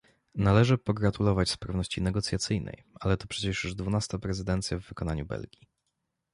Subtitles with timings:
[0.35, 5.67] Należy pogratulować sprawności negocjacyjnej, ale to przecież już dwunasta prezydencja w wykonaniu Belgii